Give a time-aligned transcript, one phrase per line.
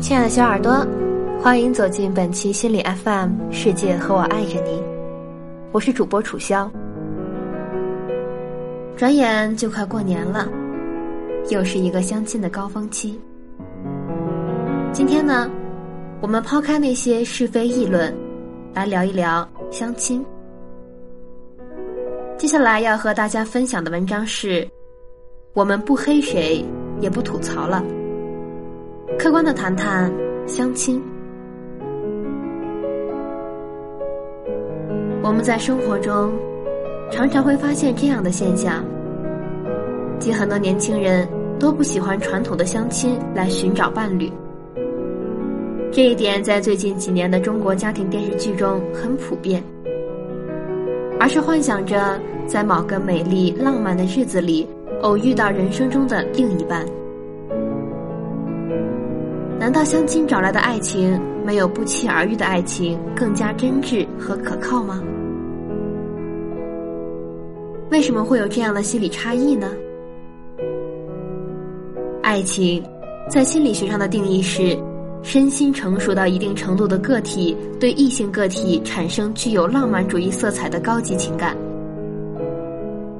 [0.00, 0.86] 亲爱的小耳朵，
[1.42, 4.80] 欢迎走进本期心理 FM，世界和我爱着你，
[5.72, 6.70] 我是主播楚潇。
[8.96, 10.48] 转眼就快过年了，
[11.50, 13.20] 又是一个相亲的高峰期。
[14.92, 15.50] 今天呢，
[16.20, 18.14] 我们抛开那些是非议论，
[18.72, 20.24] 来聊一聊相亲。
[22.38, 24.66] 接下来要和大家分享的文章是：
[25.54, 26.64] 我们不黑谁，
[27.00, 27.82] 也不吐槽了。
[29.16, 30.12] 客观的谈谈
[30.46, 31.00] 相亲。
[35.22, 36.32] 我们在生活中
[37.10, 38.84] 常常会发现这样的现象，
[40.18, 41.26] 即很多年轻人
[41.58, 44.30] 都不喜欢传统的相亲来寻找伴侣。
[45.90, 49.62] 这一点在最近几年的中国家庭电视剧中很普遍，
[51.18, 54.68] 而是幻想着在某个美丽浪漫的日子里
[55.00, 56.84] 偶遇到人生中的另一半。
[59.68, 64.98] 难道相亲找来的爱情没有不期而遇的爱情更加真挚和可靠吗？
[67.90, 69.70] 为什么会有这样的心理差异呢？
[72.22, 72.82] 爱情，
[73.28, 74.74] 在心理学上的定义是，
[75.22, 81.54] 身心成熟到一定程度的个体对异性个体产生具有浪漫主义色彩的高级情感。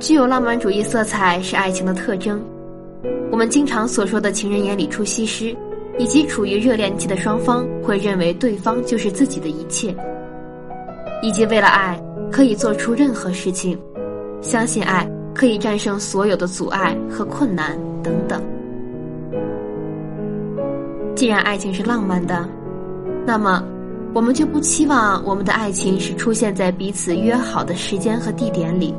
[0.00, 2.42] 具有浪漫主义色彩是爱情的特征。
[3.30, 5.56] 我们经常所说的情人眼里出西施。
[5.98, 9.94] 以及处于热恋期的双方会认为对方就是自己的一切，
[11.22, 13.78] 以及为了爱可以做出任何事情，
[14.40, 18.42] 相信爱可以战胜所有的阻碍和困难等等。
[21.14, 22.48] 既然爱情是浪漫的，
[23.26, 23.62] 那么
[24.14, 28.94] 我们就不期望我们的爱情是出现在彼此约好的时间和地点里，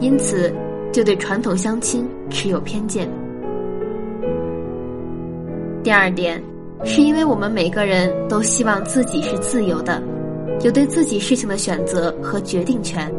[0.00, 0.54] 因此
[0.92, 3.08] 就对传统相亲持有偏见。
[5.82, 6.42] 第二点，
[6.84, 10.02] 是因为我们每个人都希望自己是自由的，
[10.62, 13.10] 有对自己事情的选择和决定权，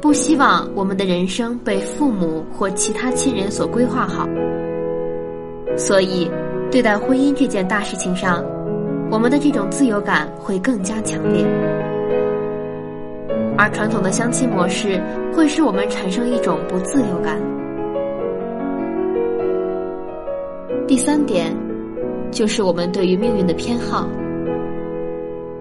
[0.00, 4.26] 不希望我们的人生被父母或其他亲人所规划好。
[5.76, 6.30] 所以，
[6.70, 8.42] 对待婚姻这件大事情上，
[9.10, 11.44] 我们的这种自由感会更加强烈，
[13.58, 15.02] 而传统的相亲模式
[15.34, 17.36] 会使我们产生一种不自由感。
[20.86, 21.52] 第三点，
[22.30, 24.06] 就是我们对于命运的偏好。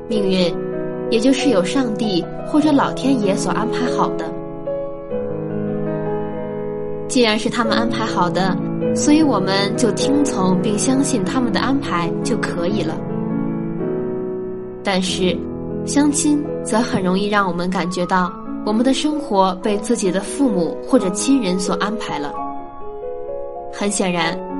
[0.08, 0.56] 命运，
[1.09, 4.31] 也就是有上帝或者老天爷所安排好的。
[7.08, 8.56] 既然是他们安排好的，
[8.96, 12.96] 所以我们就听从并相信他们的安排就可以了。
[14.84, 15.35] 但是，
[15.85, 18.31] 相亲则很容易让我们感觉到，
[18.64, 22.31] 我们的生活被自己的父母或者亲人所安排了。
[23.74, 24.54] 很显然。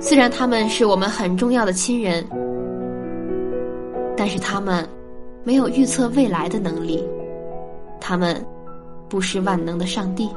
[0.00, 2.24] 虽然他们是我们很重要的亲人，
[4.16, 4.86] 但是他们
[5.42, 7.02] 没有预测未来的能力，
[8.00, 8.44] 他们
[9.08, 10.28] 不是万能的上帝。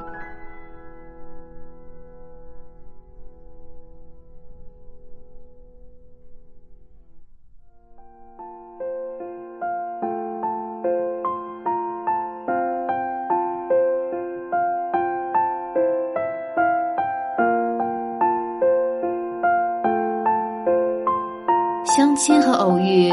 [22.18, 23.10] 亲和偶遇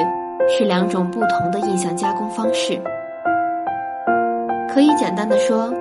[0.48, 2.80] 是两种不同的印象加工方式。
[4.72, 5.72] 可以简单的说，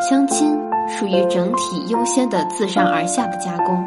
[0.00, 3.82] 相亲属于整体优先的自上而下的加工，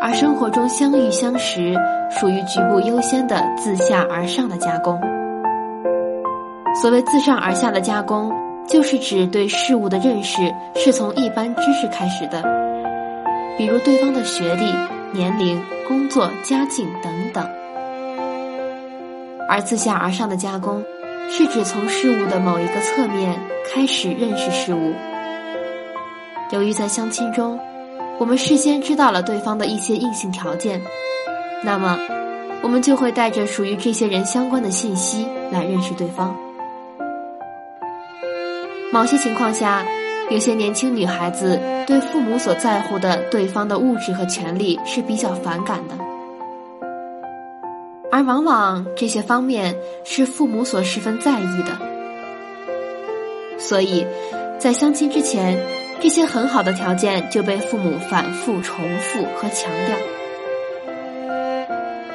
[0.00, 1.74] 而生活中相遇相识
[2.10, 5.00] 属于局部优先的自下而上的加工。
[6.80, 8.30] 所谓自上而下的加工，
[8.66, 10.42] 就是指对事物的认识
[10.74, 12.42] 是从一般知识开始的，
[13.56, 14.72] 比如对方的学历。
[15.14, 17.46] 年龄、工作、家境等等，
[19.52, 20.82] 而自下而上的加工，
[21.28, 23.38] 是指从事物的某一个侧面
[23.70, 24.94] 开始认识事物。
[26.52, 27.60] 由于在相亲中，
[28.18, 30.80] 我们事先知道了对方的一些硬性条件，
[31.62, 31.98] 那么
[32.62, 36.34] 我们就会带着属于这些人相关的信息来认识对方。
[38.90, 39.84] 某些情况下。
[40.30, 45.94] 有些年轻女孩子对父母所在乎的对方的物质和权利是比较反感的，
[48.12, 49.74] 而往往这些方面
[50.04, 51.78] 是父母所十分在意的，
[53.58, 54.06] 所以，
[54.58, 55.58] 在相亲之前，
[55.98, 59.96] 这些很好的条件就被父母反复重复和强调，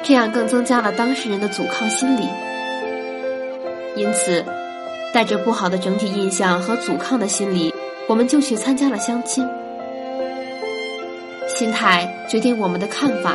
[0.04, 2.28] 这样更增加了当事人的阻抗心理，
[3.96, 4.44] 因此，
[5.12, 7.74] 带着不好的整体印象和阻抗的心理。
[8.06, 9.46] 我们就去参加了相亲，
[11.48, 13.34] 心态决定我们的看法，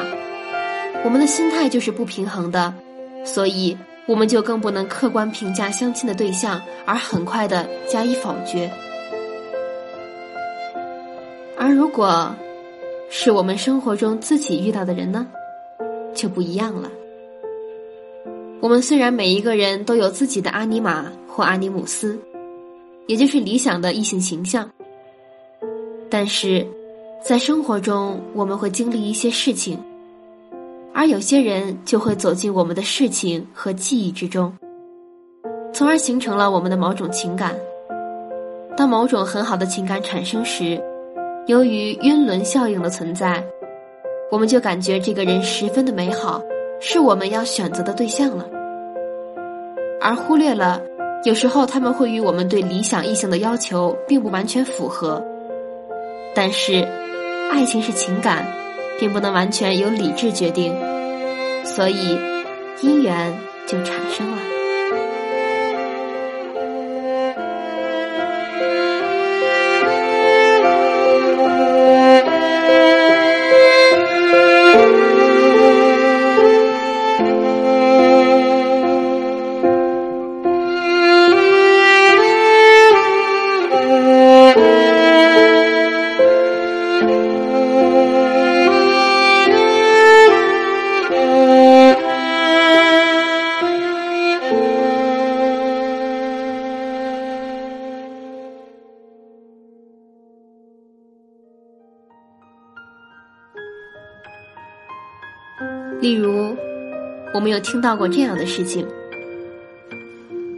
[1.04, 2.74] 我们的心态就是不平衡的，
[3.26, 3.78] 所以
[4.08, 8.72] 我们就更不能客观评价相亲的对象，而很快的加以否决。
[11.58, 12.34] 而如果
[13.10, 15.28] 是我们生活中自己遇到的人呢，
[16.16, 16.90] 就不一样了。
[18.62, 22.18] 我们虽然每一个人都有自己的阿尼玛或阿尼姆斯，
[23.08, 24.70] 也就是理想的异性形象，
[26.10, 26.66] 但是
[27.22, 29.78] 在生活中我们会经历一些事情。
[30.94, 34.54] 而有些人就会走进我们的事情和记忆之中，
[35.74, 37.56] 从而形成了我们的某种情感。
[38.78, 40.81] 当某种很好的情感产生时，
[41.48, 43.44] 由于晕轮效应的存在，
[44.31, 46.42] 我们就感觉这个人十分的美好，
[46.80, 48.45] 是我们要选择的对象了，
[50.00, 50.81] 而忽略了
[51.24, 55.24] 有时候他们会与我们对理想异性的要求并不完全符合。
[56.36, 56.88] 但是，
[57.51, 58.62] 爱情是情感。
[59.04, 60.74] 并不能完全由理智决定，
[61.66, 62.18] 所以
[62.82, 64.53] 姻缘就产生了。
[106.04, 106.54] 例如，
[107.34, 108.86] 我们有听到过这样的事情：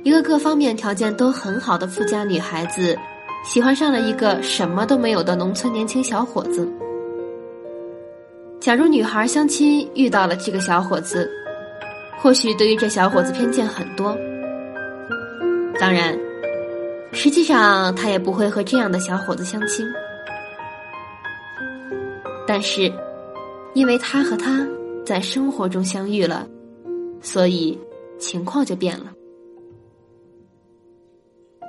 [0.04, 2.98] 一个各方面条件都很好的富家女孩子，
[3.44, 6.68] 喜欢上了一个什么都没有的农村年轻小伙子。
[8.60, 11.30] 假如女孩相亲遇到了这个小伙子，
[12.18, 14.18] 或许对于这小伙子偏见很多。
[15.80, 16.18] 当然，
[17.12, 19.86] 实际上她也不会和这样的小伙子相亲。
[22.48, 22.92] 但是，
[23.76, 24.68] 因为他和他。
[25.06, 26.48] 在生活中相遇了，
[27.22, 27.78] 所以
[28.18, 29.06] 情况就变了。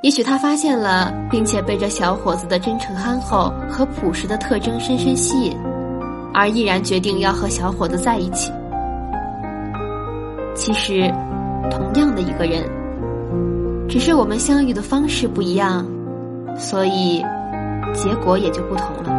[0.03, 5.57] 也许他发现了，并且被这小伙子的真诚憨厚和朴实的特征深深吸引，
[6.33, 8.51] 而毅然决定要和小伙子在一起。
[10.55, 11.13] 其实，
[11.71, 12.65] 同样的一个人，
[13.89, 15.87] 只是我们相遇的方式不一样，
[16.57, 17.23] 所以
[17.93, 19.13] 结果也就不同了。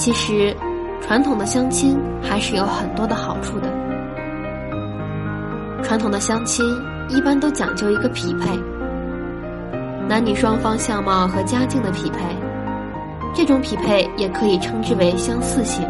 [0.00, 0.56] 其实，
[1.02, 3.68] 传统的相亲还是有很多的好处的。
[5.82, 6.64] 传统的相亲
[7.10, 8.58] 一般都讲究一个匹配，
[10.08, 12.18] 男女双方相貌和家境的匹配，
[13.34, 15.86] 这种匹配也可以称之为相似性。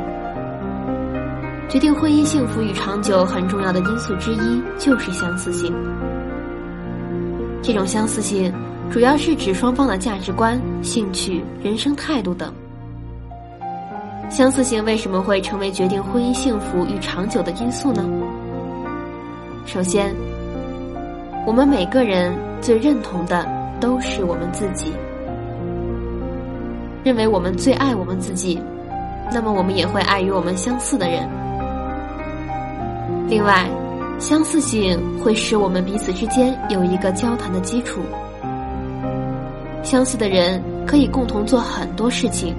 [1.68, 5.72] 决定婚姻幸福与长久很重要的因素之一就是相似性。
[7.62, 8.52] 这种相似性
[8.90, 12.52] 主要是指双方的价值观、兴趣、人生态度等。
[14.30, 18.08] 相似性为什么会成为决定婚姻幸福与长久的因素呢？
[19.66, 20.14] 首先，
[21.44, 23.44] 我们每个人最认同的
[23.80, 24.92] 都是我们自己，
[27.02, 28.62] 认为我们最爱我们自己，
[29.32, 31.28] 那么我们也会爱与我们相似的人。
[33.28, 33.68] 另外，
[34.20, 38.00] 相似性会使我们彼此之间有一个交谈的基础，
[39.82, 42.54] 相似的人可以共同做很多事情。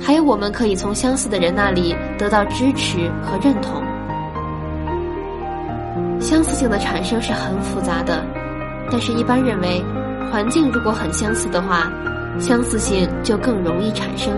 [0.00, 3.82] 还有，我们可以从相似的人那里得到支持和认同。
[6.20, 8.24] 相似性的产生是很复杂的，
[8.90, 9.84] 但是一般认为，
[10.30, 11.90] 环境如果很相似的话，
[12.38, 14.32] 相似性就更容易产生。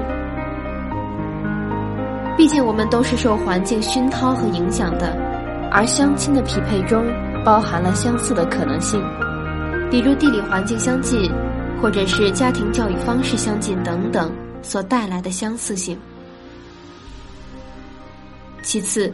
[2.37, 5.17] 毕竟我们都是受环境熏陶和影响的，
[5.71, 7.05] 而相亲的匹配中
[7.45, 9.03] 包含了相似的可能性，
[9.91, 11.31] 比如地理环境相近，
[11.83, 14.31] 或者是家庭教育方式相近等等。
[14.63, 15.99] 所带来的相似性。
[18.63, 19.13] 其次，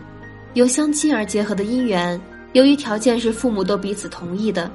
[0.55, 2.21] 由相亲而结合的姻缘，
[2.55, 4.69] 由于条件是父母都彼此同意的，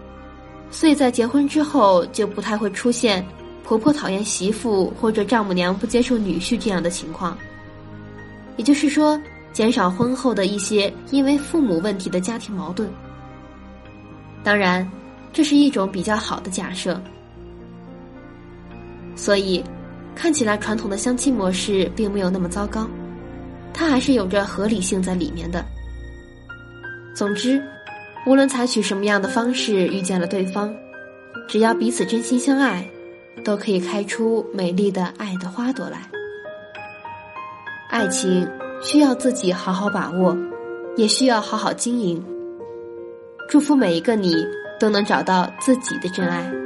[0.72, 3.26] 所以在结婚之后就不太会出现
[3.64, 7.38] 婆婆讨厌媳妇或者丈母娘不接受女婿这样的情况。
[8.56, 9.20] 也就是说，
[9.52, 12.90] 减少婚后的一些因为父母问题的家庭矛盾。
[14.44, 14.90] 当然，
[15.34, 17.02] 这是一种比较好的假设。
[19.16, 19.62] 所以。
[20.16, 22.88] 看起来传统的相亲模式并没有那么糟糕，
[23.74, 25.63] 它还是有着合理性在里面的。
[27.16, 27.62] 总之，
[28.25, 30.74] 无论采取什么样的方式遇见了对方，
[31.48, 32.88] 只要彼此真心相爱，
[33.44, 36.00] 都可以开出美丽的爱的花朵来。
[37.89, 38.48] 爱情
[38.84, 40.38] 需要自己好好把握，
[40.96, 42.24] 也需要好好经营。
[43.50, 44.36] 祝福每一个你
[44.80, 46.59] 都能找到自己的真爱。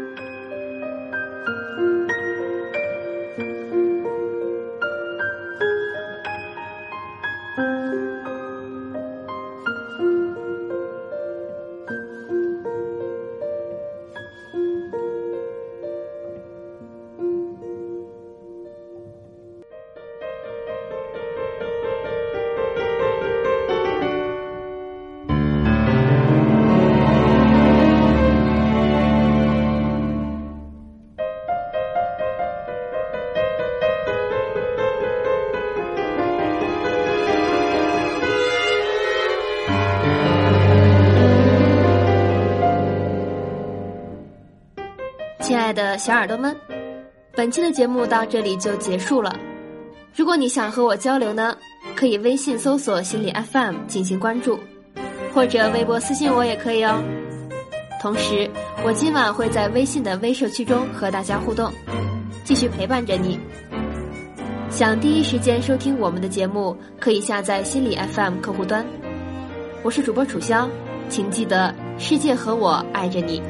[45.74, 46.56] 的小耳朵们，
[47.36, 49.36] 本期的节目到这里就结束了。
[50.16, 51.58] 如果你想和我交流呢，
[51.96, 54.60] 可以微信搜索“心理 FM” 进行关注，
[55.34, 57.02] 或者微博私信我也可以哦。
[58.00, 58.50] 同时，
[58.86, 61.72] 我今晚会在微信的微社区中和大家互动，
[62.44, 63.40] 继续陪伴着你。
[64.70, 68.86] 想第一时间收听我们的节目，可以下载心理 FM 客户端。
[69.84, 70.68] 我是主播楚潇，
[71.10, 73.42] 请记得世界和我爱着你。